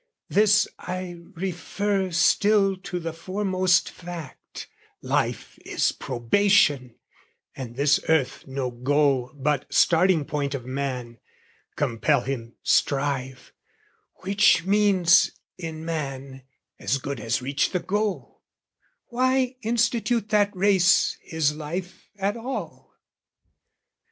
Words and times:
This 0.29 0.67
I 0.79 1.15
refer 1.35 2.09
still 2.09 2.75
to 2.75 2.99
the 2.99 3.13
foremost 3.13 3.87
fact, 3.91 4.65
Life 5.03 5.59
is 5.63 5.91
probation 5.91 6.95
and 7.55 7.75
this 7.75 7.99
earth 8.09 8.47
no 8.47 8.71
goal 8.71 9.31
But 9.35 9.71
starting 9.71 10.25
point 10.25 10.55
of 10.55 10.65
man: 10.65 11.19
compel 11.75 12.21
him 12.21 12.55
strive, 12.63 13.53
Which 14.23 14.65
means, 14.65 15.33
in 15.59 15.85
man, 15.85 16.45
as 16.79 16.97
good 16.97 17.19
as 17.19 17.43
reach 17.43 17.69
the 17.69 17.79
goal, 17.79 18.41
Why 19.09 19.55
institute 19.61 20.29
that 20.29 20.49
race, 20.55 21.15
his 21.21 21.53
life, 21.53 22.09
at 22.17 22.35
all? 22.35 22.95